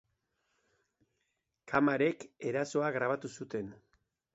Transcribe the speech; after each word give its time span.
Kamarak 1.75 2.29
erasoa 2.53 2.93
grabatu 3.01 3.37
zuten. 3.39 3.75